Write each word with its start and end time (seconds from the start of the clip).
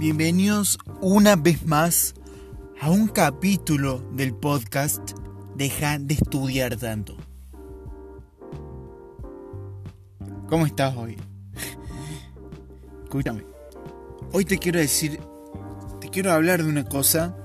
Bienvenidos 0.00 0.78
una 1.02 1.36
vez 1.36 1.66
más 1.66 2.14
a 2.80 2.90
un 2.90 3.06
capítulo 3.06 3.98
del 4.14 4.34
podcast 4.34 5.10
Deja 5.56 5.98
de 5.98 6.14
estudiar 6.14 6.74
tanto. 6.76 7.18
¿Cómo 10.48 10.64
estás 10.64 10.96
hoy? 10.96 11.18
Escúchame. 13.04 13.44
Hoy 14.32 14.46
te 14.46 14.56
quiero 14.56 14.78
decir, 14.78 15.20
te 16.00 16.08
quiero 16.08 16.32
hablar 16.32 16.62
de 16.62 16.70
una 16.70 16.86
cosa 16.86 17.36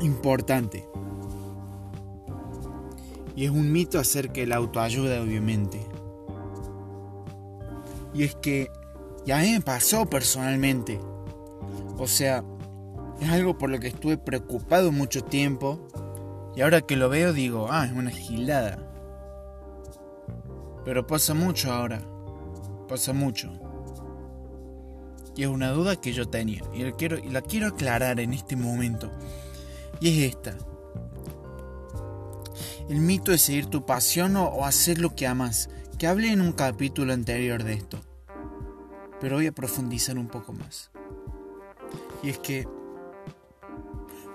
importante. 0.00 0.88
Y 3.36 3.44
es 3.44 3.50
un 3.50 3.70
mito 3.70 3.98
acerca 3.98 4.40
de 4.40 4.46
la 4.46 4.56
autoayuda, 4.56 5.20
obviamente. 5.20 5.86
Y 8.14 8.22
es 8.22 8.34
que, 8.36 8.70
y 9.28 9.30
a 9.30 9.36
mí 9.40 9.52
me 9.52 9.60
pasó 9.60 10.06
personalmente. 10.06 10.98
O 11.98 12.06
sea, 12.06 12.42
es 13.20 13.28
algo 13.28 13.58
por 13.58 13.68
lo 13.68 13.78
que 13.78 13.88
estuve 13.88 14.16
preocupado 14.16 14.90
mucho 14.90 15.22
tiempo. 15.22 15.86
Y 16.56 16.62
ahora 16.62 16.80
que 16.80 16.96
lo 16.96 17.10
veo 17.10 17.34
digo, 17.34 17.68
ah, 17.70 17.84
es 17.84 17.92
una 17.92 18.10
gilada. 18.10 18.78
Pero 20.82 21.06
pasa 21.06 21.34
mucho 21.34 21.70
ahora. 21.70 22.00
Pasa 22.88 23.12
mucho. 23.12 23.52
Y 25.36 25.42
es 25.42 25.48
una 25.48 25.72
duda 25.72 25.96
que 25.96 26.14
yo 26.14 26.26
tenía. 26.30 26.62
Y 26.72 26.84
la 26.84 26.92
quiero, 26.92 27.18
la 27.30 27.42
quiero 27.42 27.66
aclarar 27.66 28.20
en 28.20 28.32
este 28.32 28.56
momento. 28.56 29.12
Y 30.00 30.08
es 30.08 30.36
esta. 30.36 30.56
El 32.88 33.00
mito 33.00 33.32
de 33.32 33.36
seguir 33.36 33.66
tu 33.66 33.84
pasión 33.84 34.36
o 34.36 34.64
hacer 34.64 34.98
lo 34.98 35.14
que 35.14 35.26
amas. 35.26 35.68
Que 35.98 36.06
hablé 36.06 36.32
en 36.32 36.40
un 36.40 36.52
capítulo 36.52 37.12
anterior 37.12 37.62
de 37.62 37.74
esto. 37.74 38.07
Pero 39.20 39.36
voy 39.36 39.46
a 39.46 39.52
profundizar 39.52 40.18
un 40.18 40.28
poco 40.28 40.52
más. 40.52 40.90
Y 42.22 42.30
es 42.30 42.38
que 42.38 42.66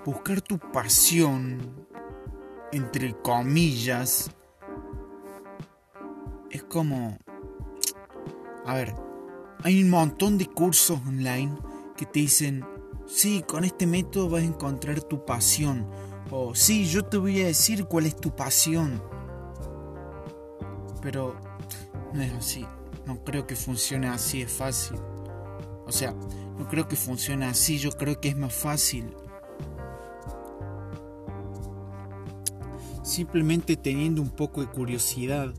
buscar 0.04 0.40
tu 0.40 0.58
pasión, 0.58 1.86
entre 2.72 3.14
comillas, 3.20 4.30
es 6.50 6.62
como... 6.64 7.18
A 8.66 8.74
ver, 8.74 8.94
hay 9.62 9.82
un 9.82 9.90
montón 9.90 10.38
de 10.38 10.46
cursos 10.46 11.00
online 11.06 11.56
que 11.96 12.06
te 12.06 12.20
dicen, 12.20 12.64
sí, 13.06 13.42
con 13.46 13.64
este 13.64 13.86
método 13.86 14.30
vas 14.30 14.42
a 14.42 14.46
encontrar 14.46 15.02
tu 15.02 15.24
pasión. 15.24 15.86
O 16.30 16.54
sí, 16.54 16.86
yo 16.86 17.04
te 17.04 17.16
voy 17.16 17.42
a 17.42 17.46
decir 17.46 17.84
cuál 17.84 18.06
es 18.06 18.16
tu 18.16 18.34
pasión. 18.34 19.02
Pero 21.02 21.34
no 22.12 22.22
es 22.22 22.32
así. 22.32 22.66
No 23.06 23.22
creo 23.24 23.46
que 23.46 23.56
funcione 23.56 24.08
así, 24.08 24.42
es 24.42 24.52
fácil. 24.52 24.98
O 25.86 25.92
sea, 25.92 26.12
no 26.58 26.68
creo 26.68 26.88
que 26.88 26.96
funcione 26.96 27.46
así, 27.46 27.78
yo 27.78 27.90
creo 27.92 28.20
que 28.20 28.28
es 28.28 28.36
más 28.36 28.54
fácil. 28.54 29.14
Simplemente 33.02 33.76
teniendo 33.76 34.22
un 34.22 34.30
poco 34.30 34.60
de 34.60 34.68
curiosidad. 34.68 35.52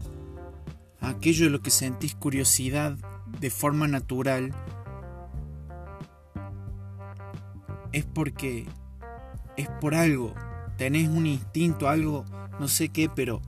Aquello 1.00 1.46
de 1.46 1.52
lo 1.52 1.62
que 1.62 1.70
sentís 1.70 2.16
curiosidad 2.16 2.98
de 3.40 3.50
forma 3.52 3.88
natural 3.88 4.52
es 7.92 8.06
porque 8.06 8.66
es 9.56 9.70
por 9.80 9.94
algo. 9.94 10.34
Tenés 10.78 11.08
un 11.08 11.28
instinto, 11.28 11.88
algo, 11.88 12.26
no 12.60 12.68
sé 12.68 12.90
qué, 12.90 13.10
pero 13.10 13.42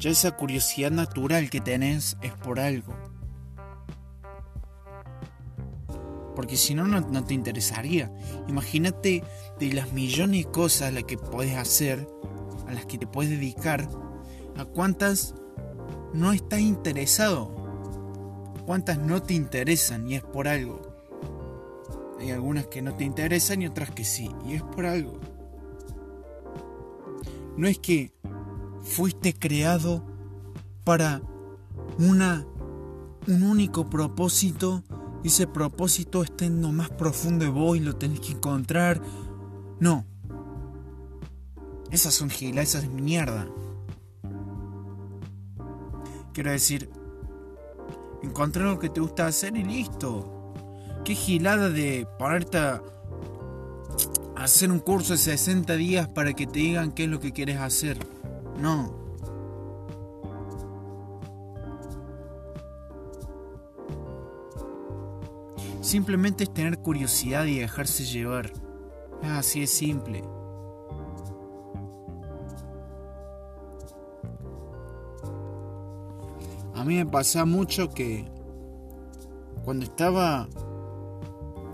ya 0.00 0.10
esa 0.10 0.32
curiosidad 0.32 0.90
natural 0.90 1.50
que 1.50 1.60
tenés 1.60 2.16
es 2.22 2.32
por 2.32 2.58
algo. 2.58 2.96
Porque 6.34 6.56
si 6.56 6.74
no, 6.74 6.86
no 6.86 7.24
te 7.24 7.34
interesaría. 7.34 8.10
Imagínate 8.48 9.22
de 9.58 9.72
las 9.74 9.92
millones 9.92 10.46
de 10.46 10.50
cosas 10.50 10.88
a 10.88 10.90
las 10.90 11.04
que 11.04 11.18
puedes 11.18 11.54
hacer, 11.54 12.08
a 12.66 12.72
las 12.72 12.86
que 12.86 12.96
te 12.96 13.06
puedes 13.06 13.30
dedicar, 13.30 13.88
a 14.56 14.64
cuántas 14.64 15.34
no 16.14 16.32
estás 16.32 16.60
interesado. 16.60 17.54
Cuántas 18.64 18.98
no 18.98 19.22
te 19.22 19.34
interesan 19.34 20.08
y 20.08 20.14
es 20.14 20.22
por 20.22 20.48
algo. 20.48 20.80
Hay 22.18 22.30
algunas 22.30 22.66
que 22.68 22.80
no 22.80 22.94
te 22.94 23.04
interesan 23.04 23.60
y 23.60 23.66
otras 23.66 23.90
que 23.90 24.04
sí, 24.04 24.30
y 24.46 24.54
es 24.54 24.62
por 24.62 24.86
algo. 24.86 25.20
No 27.56 27.68
es 27.68 27.78
que 27.78 28.12
fuiste 28.82 29.34
creado 29.34 30.04
para 30.84 31.22
una 31.98 32.46
un 33.26 33.42
único 33.42 33.88
propósito 33.88 34.82
y 35.22 35.28
ese 35.28 35.46
propósito 35.46 36.22
está 36.22 36.46
en 36.46 36.62
lo 36.62 36.72
más 36.72 36.88
profundo 36.90 37.44
de 37.44 37.50
vos 37.50 37.76
y 37.76 37.80
lo 37.80 37.96
tenés 37.96 38.20
que 38.20 38.32
encontrar. 38.32 39.00
No. 39.78 40.06
Esas 41.90 42.14
son 42.14 42.30
gilas, 42.30 42.70
esas 42.70 42.84
es 42.84 42.90
mierda. 42.90 43.46
Quiero 46.32 46.50
decir, 46.50 46.90
encontrar 48.22 48.66
lo 48.66 48.78
que 48.78 48.88
te 48.88 49.00
gusta 49.00 49.26
hacer 49.26 49.56
y 49.56 49.64
listo. 49.64 50.54
Qué 51.04 51.14
gilada 51.14 51.68
de 51.68 52.06
ponerte 52.18 52.58
a 52.58 52.82
hacer 54.36 54.70
un 54.70 54.78
curso 54.78 55.12
de 55.12 55.18
60 55.18 55.74
días 55.74 56.08
para 56.08 56.32
que 56.32 56.46
te 56.46 56.60
digan 56.60 56.92
qué 56.92 57.04
es 57.04 57.10
lo 57.10 57.20
que 57.20 57.32
quieres 57.32 57.58
hacer. 57.58 57.98
No. 58.60 59.00
Simplemente 65.80 66.44
es 66.44 66.54
tener 66.54 66.78
curiosidad 66.78 67.46
y 67.46 67.58
dejarse 67.58 68.04
llevar. 68.04 68.52
Así 69.22 69.62
es 69.62 69.70
simple. 69.70 70.22
A 76.74 76.84
mí 76.84 76.96
me 76.96 77.06
pasa 77.06 77.44
mucho 77.44 77.90
que 77.90 78.24
cuando 79.64 79.84
estaba 79.84 80.48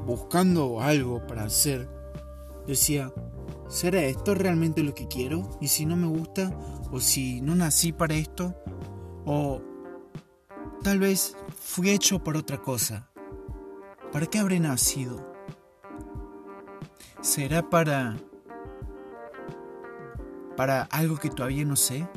buscando 0.06 0.80
algo 0.80 1.26
para 1.26 1.44
hacer, 1.44 1.88
decía, 2.66 3.12
¿será 3.68 4.03
esto 4.03 4.34
realmente 4.34 4.82
lo 4.82 4.94
que 4.94 5.06
quiero? 5.08 5.48
Y 5.60 5.68
si 5.68 5.86
no 5.86 5.97
me 5.97 6.06
gusta, 6.06 6.53
o 6.91 7.00
si 7.00 7.41
no 7.41 7.54
nací 7.54 7.92
para 7.92 8.14
esto, 8.14 8.54
o 9.24 9.60
tal 10.82 10.98
vez 10.98 11.36
fui 11.60 11.91
hecho 11.91 12.22
para 12.22 12.38
otra 12.38 12.60
cosa. 12.62 13.10
¿Para 14.12 14.26
qué 14.26 14.38
habré 14.38 14.60
nacido? 14.60 15.34
¿Será 17.20 17.69
para... 17.69 18.16
para 20.56 20.82
algo 20.84 21.16
que 21.16 21.28
todavía 21.28 21.64
no 21.64 21.76
sé? 21.76 22.08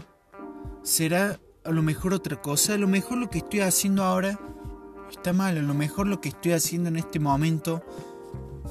¿Será 0.84 1.40
a 1.64 1.72
lo 1.72 1.82
mejor 1.82 2.14
otra 2.14 2.42
cosa? 2.42 2.76
A 2.76 2.78
lo 2.78 2.88
mejor 2.88 3.18
lo 3.18 3.30
que 3.30 3.40
estoy 3.40 3.62
haciendo 3.62 4.04
ahora 4.04 4.40
está 5.10 5.34
mal, 5.34 5.58
a 5.58 5.62
lo 5.62 5.74
mejor 5.74 6.08
lo 6.08 6.22
que 6.22 6.30
estoy 6.30 6.54
haciendo 6.54 6.90
en 6.90 6.98
este 6.98 7.20
momento 7.20 7.84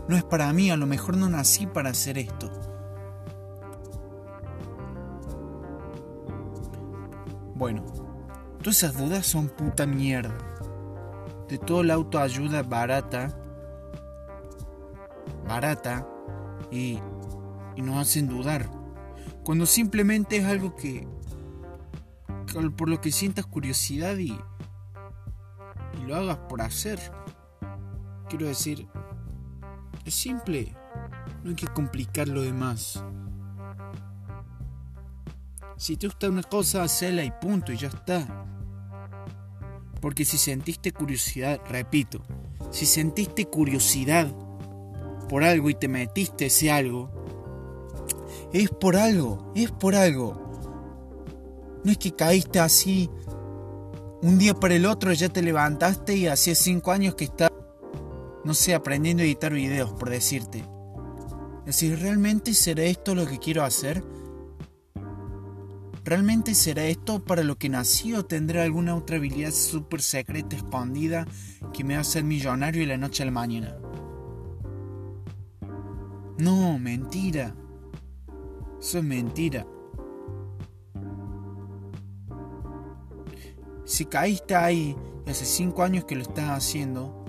no 0.09 0.17
es 0.17 0.25
para 0.25 0.53
mí, 0.53 0.71
a 0.71 0.77
lo 0.77 0.87
mejor 0.87 1.17
no 1.17 1.29
nací 1.29 1.67
para 1.67 1.91
hacer 1.91 2.19
esto. 2.19 2.68
Bueno, 7.59 7.83
todas 8.63 8.77
esas 8.77 8.97
dudas 8.97 9.27
son 9.27 9.49
puta 9.49 9.85
mierda. 9.85 10.39
De 11.49 11.59
toda 11.59 11.83
la 11.83 11.95
autoayuda 11.95 12.63
barata, 12.63 13.37
barata, 15.45 16.07
y, 16.71 17.01
y 17.75 17.83
nos 17.83 17.97
hacen 17.97 18.29
dudar. 18.29 18.71
Cuando 19.43 19.67
simplemente 19.67 20.37
es 20.37 20.45
algo 20.45 20.77
que, 20.77 21.09
por 22.77 22.89
lo 22.89 23.01
que 23.01 23.11
sientas 23.11 23.45
curiosidad 23.47 24.17
y, 24.19 24.39
y 26.01 26.07
lo 26.07 26.15
hagas 26.15 26.39
por 26.49 26.63
hacer. 26.63 27.01
Quiero 28.29 28.47
decir, 28.47 28.87
es 30.05 30.15
simple, 30.15 30.77
no 31.43 31.51
hay 31.51 31.57
que 31.57 31.67
complicar 31.67 32.29
lo 32.29 32.43
demás. 32.43 33.03
Si 35.79 35.97
te 35.97 36.09
gusta 36.09 36.29
una 36.29 36.43
cosa, 36.43 36.83
hacela 36.83 37.23
y 37.23 37.31
punto, 37.31 37.71
y 37.71 37.77
ya 37.77 37.87
está. 37.87 38.27
Porque 40.01 40.25
si 40.25 40.37
sentiste 40.37 40.91
curiosidad, 40.91 41.61
repito, 41.69 42.21
si 42.73 42.85
sentiste 42.85 43.45
curiosidad 43.45 44.27
por 45.29 45.45
algo 45.45 45.71
y 45.71 45.75
te 45.75 45.87
metiste 45.87 46.47
ese 46.47 46.73
algo, 46.73 47.11
es 48.53 48.71
por 48.71 48.97
algo, 48.97 49.53
es 49.55 49.71
por 49.71 49.95
algo. 49.95 51.81
No 51.85 51.93
es 51.93 51.99
que 51.99 52.13
caíste 52.13 52.59
así 52.59 53.09
un 54.21 54.37
día 54.37 54.55
para 54.55 54.75
el 54.75 54.85
otro, 54.85 55.13
ya 55.13 55.29
te 55.29 55.43
levantaste 55.43 56.17
y 56.17 56.27
hace 56.27 56.57
cinco 56.57 56.91
años 56.91 57.15
que 57.15 57.25
estás, 57.25 57.53
no 58.43 58.53
sé, 58.53 58.75
aprendiendo 58.75 59.23
a 59.23 59.27
editar 59.27 59.53
videos, 59.53 59.93
por 59.93 60.11
decirte. 60.11 60.65
Es 61.61 61.67
decir, 61.67 62.01
¿realmente 62.01 62.53
será 62.53 62.83
esto 62.83 63.15
lo 63.15 63.27
que 63.27 63.39
quiero 63.39 63.63
hacer? 63.63 64.03
¿Realmente 66.09 66.55
será 66.55 66.85
esto 66.85 67.23
para 67.23 67.43
lo 67.43 67.59
que 67.59 67.69
nací 67.69 68.15
o 68.15 68.25
tendré 68.25 68.63
alguna 68.63 68.97
otra 68.97 69.19
habilidad 69.19 69.51
súper 69.51 70.01
secreta 70.01 70.57
escondida 70.57 71.27
que 71.75 71.85
me 71.85 71.93
va 71.93 71.99
a 71.99 72.01
hacer 72.01 72.25
millonario 72.25 72.81
de 72.81 72.87
la 72.87 72.97
noche 72.97 73.23
a 73.23 73.27
la 73.27 73.33
mañana. 73.33 73.77
No, 76.39 76.79
mentira. 76.79 77.55
Eso 78.81 78.97
es 78.97 79.05
mentira. 79.05 79.67
Si 83.85 84.07
caíste 84.07 84.55
ahí 84.55 84.97
y 85.27 85.31
hace 85.31 85.45
cinco 85.45 85.83
años 85.83 86.07
que 86.07 86.17
lo 86.17 86.23
estás 86.23 86.49
haciendo, 86.49 87.23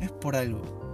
es 0.00 0.12
por 0.12 0.36
algo. 0.36 0.87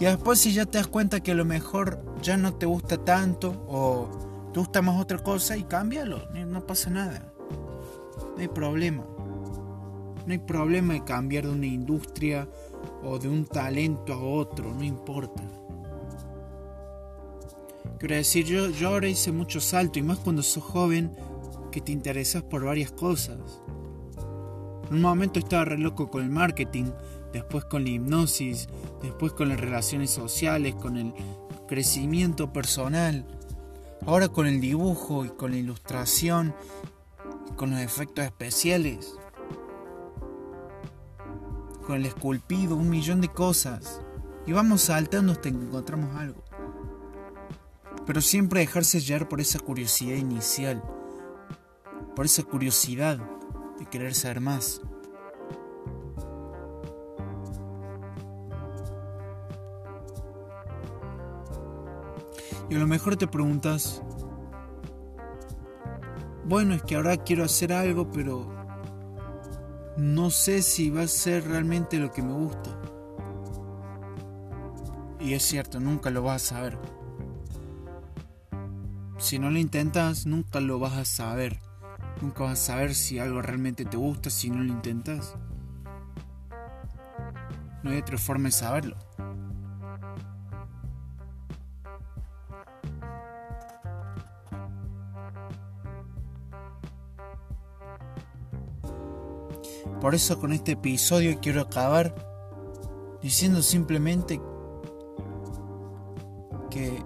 Y 0.00 0.04
después 0.04 0.38
si 0.38 0.52
ya 0.52 0.64
te 0.64 0.78
das 0.78 0.86
cuenta 0.86 1.20
que 1.20 1.32
a 1.32 1.34
lo 1.34 1.44
mejor 1.44 2.04
ya 2.22 2.36
no 2.36 2.54
te 2.54 2.66
gusta 2.66 2.98
tanto 2.98 3.64
o 3.68 4.50
te 4.52 4.60
gusta 4.60 4.80
más 4.80 5.00
otra 5.00 5.18
cosa 5.18 5.56
y 5.56 5.64
cámbialo, 5.64 6.28
no 6.46 6.66
pasa 6.66 6.90
nada. 6.90 7.32
No 8.36 8.40
hay 8.40 8.48
problema. 8.48 9.04
No 10.26 10.32
hay 10.32 10.38
problema 10.38 10.94
de 10.94 11.04
cambiar 11.04 11.46
de 11.46 11.52
una 11.52 11.66
industria 11.66 12.48
o 13.02 13.18
de 13.18 13.28
un 13.28 13.46
talento 13.46 14.12
a 14.12 14.22
otro, 14.22 14.72
no 14.72 14.84
importa. 14.84 15.42
Quiero 17.98 18.14
decir, 18.14 18.44
yo, 18.44 18.70
yo 18.70 18.90
ahora 18.90 19.08
hice 19.08 19.32
mucho 19.32 19.60
salto 19.60 19.98
y 19.98 20.02
más 20.02 20.18
cuando 20.18 20.42
sos 20.42 20.62
joven 20.62 21.16
que 21.72 21.80
te 21.80 21.90
interesas 21.90 22.42
por 22.44 22.64
varias 22.64 22.92
cosas. 22.92 23.38
En 24.88 24.96
un 24.96 25.02
momento 25.02 25.40
estaba 25.40 25.64
re 25.64 25.78
loco 25.78 26.08
con 26.08 26.22
el 26.22 26.30
marketing, 26.30 26.92
después 27.32 27.64
con 27.64 27.84
la 27.84 27.90
hipnosis, 27.90 28.68
después 29.02 29.32
con 29.32 29.48
las 29.48 29.60
relaciones 29.60 30.10
sociales, 30.10 30.74
con 30.74 30.96
el 30.96 31.14
crecimiento 31.66 32.52
personal, 32.52 33.26
ahora 34.06 34.28
con 34.28 34.46
el 34.46 34.60
dibujo 34.60 35.24
y 35.24 35.28
con 35.30 35.50
la 35.50 35.58
ilustración 35.58 36.54
con 37.58 37.70
los 37.70 37.80
efectos 37.80 38.24
especiales, 38.24 39.18
con 41.84 41.96
el 41.96 42.06
esculpido, 42.06 42.76
un 42.76 42.88
millón 42.88 43.20
de 43.20 43.28
cosas. 43.28 44.00
Y 44.46 44.52
vamos 44.52 44.82
saltando 44.82 45.32
hasta 45.32 45.50
que 45.50 45.56
encontramos 45.56 46.14
algo. 46.16 46.42
Pero 48.06 48.22
siempre 48.22 48.60
dejarse 48.60 49.00
llevar 49.00 49.28
por 49.28 49.40
esa 49.40 49.58
curiosidad 49.58 50.16
inicial, 50.16 50.82
por 52.14 52.24
esa 52.24 52.44
curiosidad 52.44 53.18
de 53.78 53.86
querer 53.86 54.14
ser 54.14 54.40
más. 54.40 54.80
Y 62.70 62.74
a 62.74 62.78
lo 62.78 62.86
mejor 62.86 63.16
te 63.16 63.26
preguntas, 63.26 64.02
bueno, 66.44 66.74
es 66.74 66.82
que 66.82 66.96
ahora 66.96 67.16
quiero 67.16 67.44
hacer 67.44 67.72
algo, 67.72 68.10
pero 68.10 68.54
no 69.96 70.30
sé 70.30 70.62
si 70.62 70.90
va 70.90 71.02
a 71.02 71.08
ser 71.08 71.48
realmente 71.48 71.98
lo 71.98 72.10
que 72.10 72.22
me 72.22 72.32
gusta. 72.32 72.70
Y 75.20 75.34
es 75.34 75.42
cierto, 75.42 75.80
nunca 75.80 76.10
lo 76.10 76.22
vas 76.22 76.44
a 76.44 76.54
saber. 76.54 76.78
Si 79.18 79.38
no 79.38 79.50
lo 79.50 79.58
intentas, 79.58 80.26
nunca 80.26 80.60
lo 80.60 80.78
vas 80.78 80.96
a 80.96 81.04
saber. 81.04 81.60
Nunca 82.22 82.44
vas 82.44 82.52
a 82.52 82.66
saber 82.66 82.94
si 82.94 83.18
algo 83.18 83.42
realmente 83.42 83.84
te 83.84 83.96
gusta 83.96 84.30
si 84.30 84.48
no 84.50 84.62
lo 84.62 84.72
intentas. 84.72 85.36
No 87.82 87.90
hay 87.90 87.98
otra 87.98 88.18
forma 88.18 88.44
de 88.44 88.52
saberlo. 88.52 88.96
Por 100.00 100.14
eso 100.14 100.38
con 100.38 100.52
este 100.52 100.72
episodio 100.72 101.38
quiero 101.40 101.62
acabar 101.62 102.14
diciendo 103.20 103.62
simplemente 103.62 104.40
que 106.70 107.02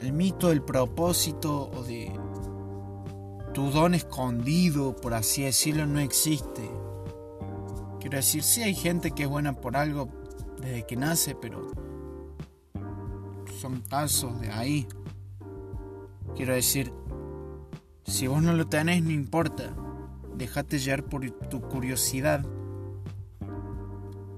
el 0.00 0.12
mito 0.12 0.48
del 0.48 0.62
propósito 0.62 1.70
o 1.70 1.82
de 1.84 2.12
tu 3.52 3.70
don 3.70 3.94
escondido, 3.94 4.96
por 4.96 5.14
así 5.14 5.42
decirlo, 5.42 5.86
no 5.86 6.00
existe. 6.00 6.68
Quiero 8.00 8.16
decir, 8.16 8.42
sí 8.42 8.62
hay 8.62 8.74
gente 8.74 9.12
que 9.12 9.22
es 9.22 9.28
buena 9.28 9.54
por 9.54 9.76
algo 9.76 10.08
desde 10.60 10.84
que 10.86 10.96
nace, 10.96 11.36
pero 11.36 11.70
son 13.60 13.80
casos 13.82 14.40
de 14.40 14.50
ahí. 14.50 14.88
Quiero 16.34 16.52
decir, 16.52 16.92
si 18.04 18.26
vos 18.26 18.42
no 18.42 18.52
lo 18.52 18.66
tenés, 18.66 19.04
no 19.04 19.10
importa. 19.12 19.74
Dejate 20.36 20.78
llevar 20.78 21.04
por 21.04 21.28
tu 21.48 21.60
curiosidad. 21.60 22.44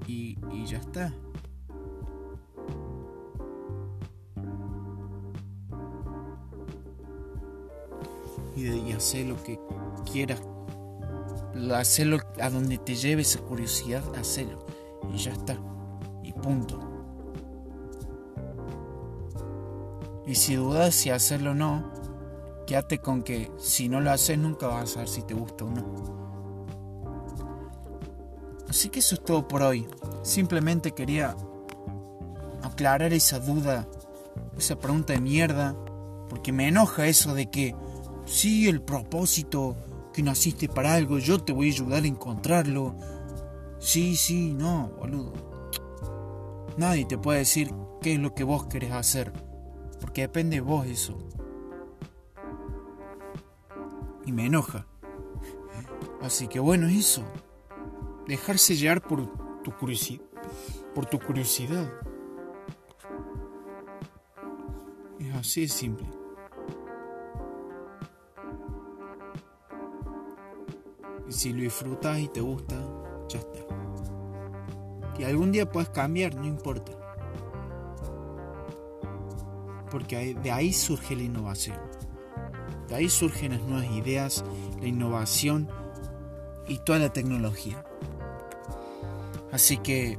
Y, 0.07 0.37
ya 0.67 0.79
está. 0.79 1.13
Y, 8.55 8.67
y 8.69 8.93
hacer 8.93 9.27
lo 9.27 9.43
que 9.43 9.59
quieras. 10.11 10.43
Hacerlo 11.75 12.19
a 12.41 12.51
donde 12.51 12.79
te 12.79 12.95
lleve 12.95 13.23
esa 13.23 13.41
curiosidad, 13.41 14.03
hacelo. 14.17 14.65
Y 15.13 15.19
ya 15.19 15.33
está. 15.33 15.57
Y 16.23 16.33
punto. 16.33 16.97
Y 20.27 20.35
si 20.35 20.57
dudas 20.57 20.95
si 20.95 21.11
hacerlo 21.11 21.53
o 21.53 21.55
no, 21.55 21.85
quédate 22.67 22.99
con 22.99 23.23
que 23.23 23.51
si 23.59 23.89
no 23.89 24.01
lo 24.01 24.11
haces 24.11 24.37
nunca 24.37 24.67
vas 24.67 24.91
a 24.91 24.95
saber 24.95 25.09
si 25.09 25.23
te 25.23 25.35
gusta 25.35 25.65
o 25.65 25.71
no. 25.71 26.17
Así 28.69 28.89
que 28.89 28.99
eso 28.99 29.15
es 29.15 29.25
todo 29.25 29.47
por 29.47 29.63
hoy. 29.63 29.87
Simplemente 30.23 30.93
quería 30.93 31.37
aclarar 32.63 33.13
esa 33.13 33.39
duda, 33.39 33.89
esa 34.59 34.77
pregunta 34.79 35.13
de 35.13 35.21
mierda, 35.21 35.77
porque 36.29 36.53
me 36.53 36.67
enoja 36.69 37.07
eso 37.07 37.33
de 37.35 37.49
que 37.49 37.75
sí, 38.25 38.69
el 38.69 38.83
propósito, 38.83 39.77
que 40.13 40.23
naciste 40.23 40.69
para 40.69 40.95
algo, 40.95 41.19
yo 41.19 41.39
te 41.39 41.53
voy 41.53 41.69
a 41.69 41.73
ayudar 41.73 42.03
a 42.03 42.09
encontrarlo. 42.09 42.97
Sí, 43.79 44.17
sí, 44.17 44.53
no, 44.53 44.91
boludo. 44.99 45.33
Nadie 46.77 47.05
te 47.05 47.17
puede 47.17 47.39
decir 47.41 47.73
qué 48.03 48.15
es 48.15 48.19
lo 48.19 48.35
que 48.35 48.43
vos 48.43 48.67
querés 48.67 48.93
hacer, 48.93 49.33
porque 50.01 50.23
depende 50.23 50.57
de 50.57 50.63
vos 50.63 50.87
eso 50.87 51.17
y 54.27 54.33
me 54.33 54.47
enoja. 54.47 54.87
Así 56.21 56.49
que 56.49 56.59
bueno, 56.59 56.89
eso. 56.89 57.23
Dejarse 58.27 58.75
llevar 58.75 59.01
por 59.01 59.27
tu 59.63 59.73
curiosidad. 59.73 60.23
Por 60.95 61.07
tu 61.07 61.19
curiosidad. 61.19 61.91
Es 65.21 65.35
así 65.35 65.63
de 65.63 65.69
simple. 65.69 66.07
Y 71.29 71.33
si 71.33 71.53
lo 71.53 71.63
disfrutas 71.63 72.19
y 72.19 72.29
te 72.29 72.41
gusta, 72.41 72.77
ya 73.29 73.39
está. 73.39 73.59
Y 75.19 75.25
algún 75.25 75.53
día 75.53 75.71
puedes 75.71 75.89
cambiar, 75.91 76.35
no 76.35 76.45
importa. 76.45 76.93
Porque 79.91 80.35
de 80.35 80.53
ahí 80.53 80.73
surge 80.73 81.17
la 81.17 81.23
innovación. 81.23 81.79
De 82.89 82.95
ahí 82.95 83.09
surgen 83.09 83.53
las 83.53 83.63
nuevas 83.63 83.91
ideas, 83.91 84.45
la 84.81 84.87
innovación 84.87 85.69
y 86.69 86.79
toda 86.79 86.99
la 86.99 87.13
tecnología. 87.13 87.85
Así 89.53 89.79
que 89.79 90.19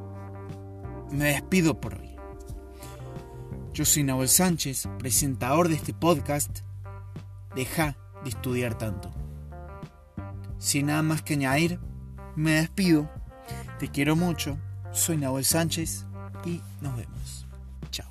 me 1.11 1.25
despido 1.25 1.79
por 1.79 1.95
hoy. 1.95 2.15
Yo 3.73 3.85
soy 3.85 4.03
Nahuel 4.03 4.29
Sánchez, 4.29 4.89
presentador 4.97 5.69
de 5.69 5.75
este 5.75 5.93
podcast. 5.93 6.61
Deja 7.55 7.95
de 8.23 8.29
estudiar 8.29 8.77
tanto. 8.77 9.11
Sin 10.57 10.87
nada 10.87 11.03
más 11.03 11.21
que 11.21 11.35
añadir, 11.35 11.79
me 12.35 12.53
despido. 12.53 13.09
Te 13.79 13.89
quiero 13.89 14.15
mucho. 14.15 14.57
Soy 14.91 15.17
Nahuel 15.17 15.45
Sánchez 15.45 16.05
y 16.45 16.61
nos 16.81 16.97
vemos. 16.97 17.45
Chao. 17.91 18.07